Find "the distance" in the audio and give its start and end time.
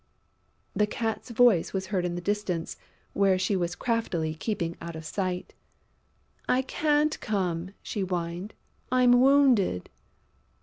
2.15-2.75